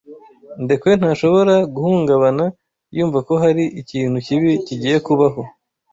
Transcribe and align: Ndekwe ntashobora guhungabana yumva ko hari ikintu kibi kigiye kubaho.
Ndekwe 0.63 0.91
ntashobora 0.99 1.55
guhungabana 1.73 2.45
yumva 2.97 3.19
ko 3.27 3.33
hari 3.43 3.63
ikintu 3.81 4.17
kibi 4.25 4.51
kigiye 4.65 4.97
kubaho. 5.05 5.41